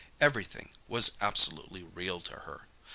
Everything 0.19 0.71
was 0.87 1.15
absolutely 1.21 1.83
real 1.83 2.21
to 2.21 2.31
her. 2.39 2.67